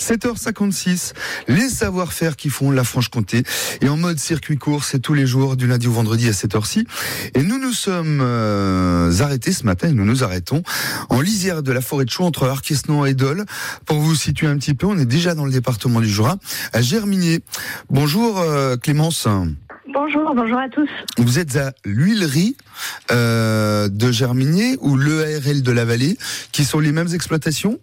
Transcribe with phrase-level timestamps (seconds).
[0.00, 1.12] 7h56,
[1.46, 3.44] les savoir-faire qui font la Franche-Comté
[3.80, 6.66] et en mode circuit court, c'est tous les jours du lundi au vendredi à 7h
[6.66, 6.84] ci
[7.34, 10.64] Et nous nous sommes euh, arrêtés ce matin et nous nous arrêtons
[11.10, 13.44] en lisière de la forêt de Chaux entre Arquesnon et Dole.
[13.86, 16.38] Pour vous situer un petit peu, on est déjà dans le département du Jura,
[16.72, 17.38] à Germinier.
[17.88, 19.28] Bonjour euh, Clémence.
[19.92, 20.90] Bonjour, bonjour à tous.
[21.18, 22.56] Vous êtes à l'huilerie
[23.12, 26.18] euh, de Germinier ou l'EARL de la vallée,
[26.50, 27.78] qui sont les mêmes exploitations?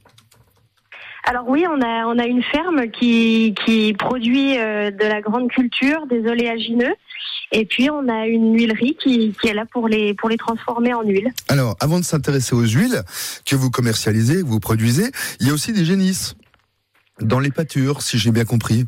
[1.32, 5.50] Alors oui, on a on a une ferme qui qui produit euh, de la grande
[5.50, 6.94] culture, des oléagineux.
[7.54, 10.94] Et puis on a une huilerie qui, qui est là pour les pour les transformer
[10.94, 11.30] en huile.
[11.48, 13.02] Alors, avant de s'intéresser aux huiles
[13.46, 15.06] que vous commercialisez, que vous produisez,
[15.40, 16.36] il y a aussi des génisses
[17.22, 18.86] dans les pâtures, si j'ai bien compris.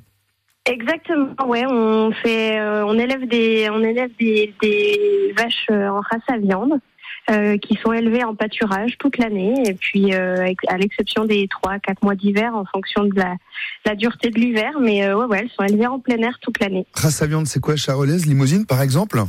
[0.66, 6.02] Exactement, ouais, on fait euh, on élève des on élève des, des vaches euh, en
[6.02, 6.74] race à viande.
[7.30, 11.80] Euh, qui sont élevées en pâturage toute l'année et puis euh, à l'exception des 3
[11.80, 13.38] 4 mois d'hiver en fonction de la,
[13.86, 16.60] la dureté de l'hiver mais euh, ouais, ouais elles sont élevées en plein air toute
[16.60, 16.86] l'année.
[16.94, 19.24] Race à viande, c'est quoi Charolaise, limousine par exemple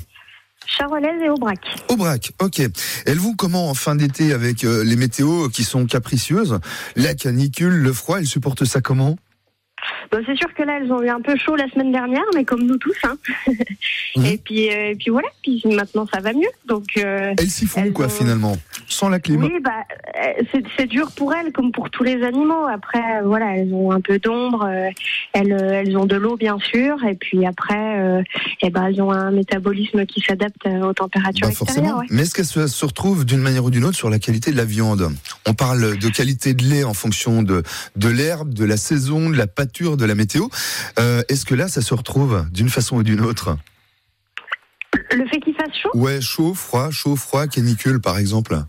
[0.67, 1.61] Charolaise et Aubrac.
[1.89, 2.61] Aubrac, ok.
[3.07, 6.59] Êtes-vous comment en fin d'été avec euh, les météos qui sont capricieuses?
[6.97, 9.17] La canicule, le froid, elles supportent ça comment?
[10.13, 12.45] Bon, c'est sûr que là, elles ont eu un peu chaud la semaine dernière, mais
[12.45, 12.97] comme nous tous.
[13.05, 13.17] Hein.
[14.17, 14.25] Mhm.
[14.27, 15.29] Et puis, euh, et puis voilà.
[15.43, 16.49] Puis maintenant, ça va mieux.
[16.67, 16.85] Donc.
[16.97, 18.57] euh, Elles s'y font Elles quoi ont- finalement?
[18.89, 19.71] Sans la clim oui, bah,
[20.17, 22.67] euh, c'est dur pour elles, comme pour tous les animaux.
[22.73, 24.69] Après, voilà, elles ont un peu d'ombre,
[25.33, 28.23] elles, elles ont de l'eau, bien sûr, et puis après, euh,
[28.63, 31.99] eh ben, elles ont un métabolisme qui s'adapte aux températures Bah, extérieures.
[31.99, 32.07] ouais.
[32.11, 34.57] Mais est-ce qu'elle se, se retrouve d'une manière ou d'une autre sur la qualité de
[34.57, 35.11] la viande?
[35.47, 37.63] On parle de qualité de lait en fonction de,
[37.97, 40.49] de l'herbe, de la saison, de la pâture, de la météo.
[40.99, 43.57] Euh, est-ce que là, ça se retrouve d'une façon ou d'une autre?
[45.13, 45.91] Le fait qu'il fasse chaud?
[45.95, 48.65] Ouais, chaud, froid, chaud, froid, canicule par exemple.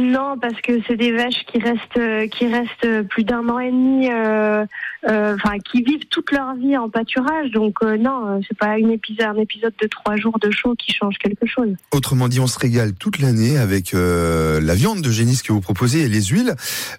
[0.00, 3.70] Non, parce que c'est des vaches qui restent euh, qui restent plus d'un an et
[3.70, 4.64] demi, euh,
[5.06, 7.50] euh, enfin qui vivent toute leur vie en pâturage.
[7.50, 10.74] Donc euh, non, euh, c'est pas une épisode, un épisode de trois jours de chaud
[10.78, 11.74] qui change quelque chose.
[11.92, 15.60] Autrement dit, on se régale toute l'année avec euh, la viande de génisse que vous
[15.60, 16.54] proposez et les huiles.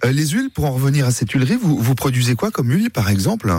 [0.06, 2.92] Euh, les huiles, pour en revenir à cette huilerie, vous, vous produisez quoi comme huile
[2.92, 3.52] par exemple?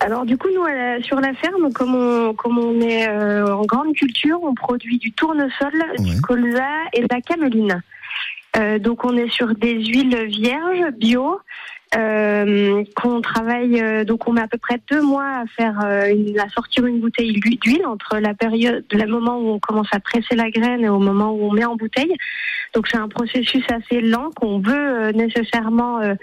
[0.00, 3.64] Alors du coup, nous la- sur la ferme, comme on comme on est euh, en
[3.64, 5.50] grande culture, on produit du tournesol,
[5.98, 6.14] Ouais.
[6.16, 7.82] du colza et de la cameline.
[8.56, 11.40] Euh, donc on est sur des huiles vierges bio.
[11.96, 16.06] Euh, qu'on travaille euh, donc on met à peu près deux mois à faire euh,
[16.06, 19.88] une, à sortir une bouteille d'hu- d'huile entre la période le moment où on commence
[19.90, 22.14] à presser la graine et au moment où on met en bouteille
[22.74, 26.14] donc c'est un processus assez lent qu'on veut euh, nécessairement euh,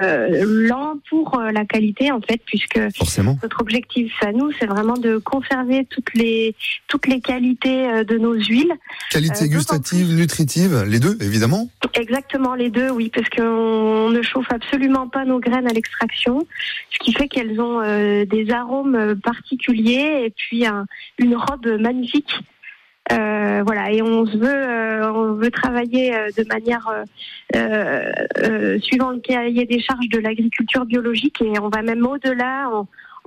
[0.00, 3.38] lent pour euh, la qualité en fait puisque Forcément.
[3.42, 6.54] notre objectif à nous, c'est vraiment de conserver toutes les
[6.88, 8.72] toutes les qualités euh, de nos huiles.
[9.10, 11.68] Qualité Euh, gustative, nutritive, les deux évidemment.
[11.94, 16.46] Exactement les deux, oui, parce qu'on ne chauffe absolument pas nos graines à l'extraction,
[16.92, 20.86] ce qui fait qu'elles ont euh, des arômes euh, particuliers et puis un-
[21.18, 22.32] une robe magnifique.
[23.12, 27.04] Euh, voilà, et on se veut, euh, on veut travailler euh, de manière euh,
[27.56, 32.70] euh, euh, suivant le cahier des charges de l'agriculture biologique et on va même au-delà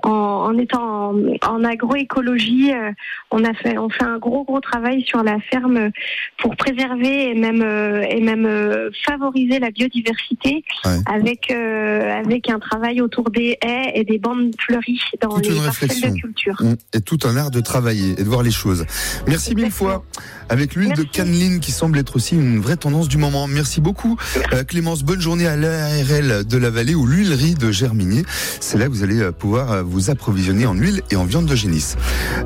[0.03, 1.15] en, en étant en,
[1.47, 2.73] en agroécologie.
[2.73, 2.91] euh,
[3.31, 5.89] on a fait, on fait un gros gros travail sur la ferme
[6.37, 10.97] pour préserver et même euh, et même euh, favoriser la biodiversité Ouais.
[11.05, 15.55] avec euh, avec un travail autour des haies et des bandes fleuries dans Toute les
[15.59, 16.55] parcelles de culture.
[16.59, 16.75] Mm.
[16.93, 18.85] Et tout un art de travailler et de voir les choses.
[19.27, 20.03] Merci mille fois.
[20.49, 21.09] Avec l'huile de Merci.
[21.09, 23.47] caneline qui semble être aussi une vraie tendance du moment.
[23.47, 24.17] Merci beaucoup.
[24.53, 28.23] Euh, Clémence, bonne journée à l'ARL de la vallée ou l'huilerie de Germinier.
[28.59, 31.55] C'est là que vous allez pouvoir euh, vous approvisionner en huile et en viande de
[31.55, 31.95] génisse.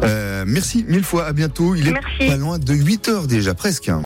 [0.03, 1.25] Euh, merci mille fois.
[1.25, 1.73] À bientôt.
[1.75, 2.27] Il est Merci.
[2.27, 3.89] pas loin de 8 heures déjà, presque.